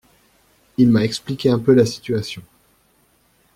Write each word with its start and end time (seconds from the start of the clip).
Il 0.77 0.89
m'a 0.89 1.03
expliqué 1.03 1.51
un 1.51 1.59
peu 1.59 1.75
la 1.75 1.85
situation. 1.85 2.41